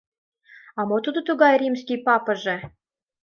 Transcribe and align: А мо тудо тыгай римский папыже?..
А 0.79 0.81
мо 0.87 0.97
тудо 1.05 1.19
тыгай 1.27 1.55
римский 1.61 1.99
папыже?.. 2.05 2.57